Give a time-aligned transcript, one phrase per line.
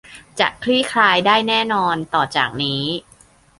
[0.39, 2.83] จะคลี่คลายได้แน่นอนต่อจากนี้